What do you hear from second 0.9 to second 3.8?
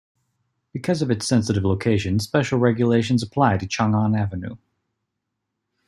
of its sensitive location, special regulations apply to